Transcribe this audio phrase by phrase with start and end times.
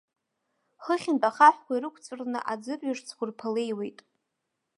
[0.83, 3.99] Хыхьынтә ахаҳәқәа ирықәҵәырны аӡырҩаш цәқәырԥа леиуеит.